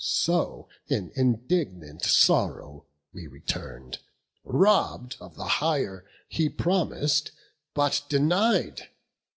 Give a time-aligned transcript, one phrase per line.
[0.03, 3.99] So in indignant sorrow we return'd,
[4.43, 7.29] Robb'd of the hire he promis'd,
[7.75, 8.89] but denied.